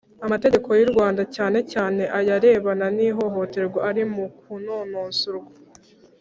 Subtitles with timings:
[0.25, 5.51] amategeko y’u rwanda cyane cyane ayarebana n’ihohoterwa ari mu kunonosorwa;